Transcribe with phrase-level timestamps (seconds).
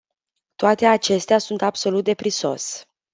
[0.55, 2.83] Toate acestea sunt absolut de prisos.